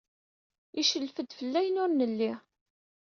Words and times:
Icellef-d 0.81 1.31
fell-i 1.37 1.57
ayen 1.59 1.81
ur 1.83 1.89
nelli. 1.93 2.31